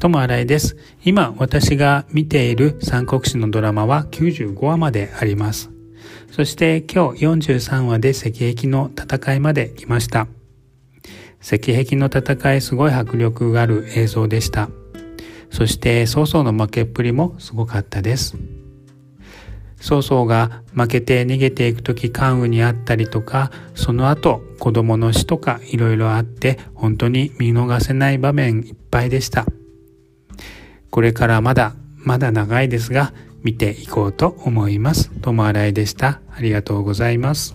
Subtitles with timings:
[0.00, 0.76] 友新井です。
[1.04, 5.70] 今私が見ている三国志のドラマは95話まであります。
[6.30, 10.28] そして今日43話で石壁の戦いまで来ました。
[11.42, 14.68] 石壁の戦いすごい迫力がある映像でした。
[15.50, 18.36] そして曹操の負けっぷりもすごかったです。
[19.80, 29.46] 曹操が負けて逃げていく時関羽にあったりとかその後子供の死とかいろいろあって本当に見逃せない場面いっぱいでした
[30.98, 33.12] これからまだまだ長いですが
[33.44, 35.10] 見ていこうと思います。
[35.20, 36.20] ともあらいでした。
[36.28, 37.54] ありがとうございます。